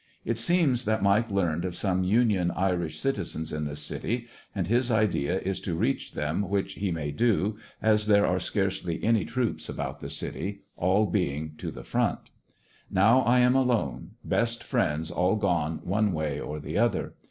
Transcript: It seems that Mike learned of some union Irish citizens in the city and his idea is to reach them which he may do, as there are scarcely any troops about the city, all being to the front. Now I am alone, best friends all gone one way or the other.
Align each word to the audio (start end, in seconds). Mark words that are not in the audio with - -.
It 0.25 0.39
seems 0.39 0.85
that 0.85 1.03
Mike 1.03 1.29
learned 1.29 1.63
of 1.63 1.75
some 1.75 2.03
union 2.03 2.49
Irish 2.55 2.99
citizens 2.99 3.53
in 3.53 3.65
the 3.65 3.75
city 3.75 4.25
and 4.55 4.65
his 4.65 4.89
idea 4.89 5.37
is 5.41 5.59
to 5.59 5.75
reach 5.75 6.13
them 6.13 6.49
which 6.49 6.73
he 6.73 6.91
may 6.91 7.11
do, 7.11 7.59
as 7.83 8.07
there 8.07 8.25
are 8.25 8.39
scarcely 8.39 8.99
any 9.03 9.25
troops 9.25 9.69
about 9.69 9.99
the 9.99 10.09
city, 10.09 10.63
all 10.75 11.05
being 11.05 11.53
to 11.59 11.69
the 11.69 11.83
front. 11.83 12.31
Now 12.89 13.21
I 13.21 13.41
am 13.41 13.53
alone, 13.55 14.13
best 14.25 14.63
friends 14.63 15.11
all 15.11 15.35
gone 15.35 15.81
one 15.83 16.13
way 16.13 16.39
or 16.39 16.59
the 16.59 16.79
other. 16.79 17.13